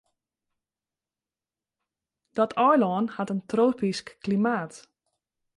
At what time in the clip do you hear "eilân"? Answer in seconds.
2.67-3.05